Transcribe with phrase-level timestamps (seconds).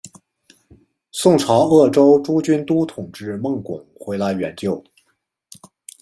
[1.11, 4.83] 宋朝鄂州诸军都统制孟珙回来援救。